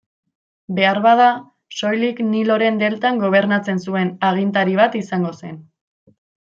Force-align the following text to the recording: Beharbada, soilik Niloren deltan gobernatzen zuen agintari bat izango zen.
Beharbada, 0.79 1.27
soilik 1.81 2.23
Niloren 2.31 2.81
deltan 2.85 3.23
gobernatzen 3.27 3.85
zuen 3.87 4.13
agintari 4.33 4.79
bat 4.85 5.01
izango 5.07 5.39
zen. 5.43 5.65